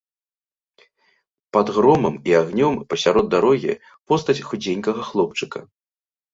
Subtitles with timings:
[1.57, 3.79] Пад громам і агнём, пасярод дарогі,
[4.11, 5.59] постаць худзенькага хлопчыка.